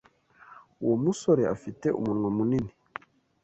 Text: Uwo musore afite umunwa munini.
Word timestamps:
Uwo 0.83 0.95
musore 1.03 1.43
afite 1.55 1.87
umunwa 1.99 2.29
munini. 2.37 2.71